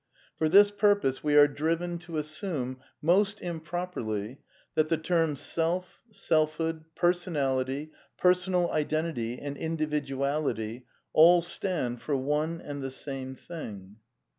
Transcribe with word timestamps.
For 0.35 0.49
this 0.49 0.71
purpose 0.71 1.23
we 1.23 1.35
are 1.35 1.47
driven 1.47 1.99
to 1.99 2.13
bb. 2.13 2.23
sume, 2.23 2.79
most 3.03 3.39
improperly, 3.39 4.39
that 4.73 4.89
the 4.89 4.97
terms 4.97 5.41
Self, 5.41 5.99
Selfhood, 6.11 6.85
Per 6.95 7.13
sonality, 7.13 7.89
Personal 8.17 8.71
Identity, 8.71 9.37
and 9.39 9.55
Individuality 9.55 10.87
all 11.13 11.43
stand 11.43 12.01
for. 12.01 12.15
one 12.17 12.59
and 12.61 12.81
the 12.81 12.89
same 12.89 13.35
thing. 13.35 13.97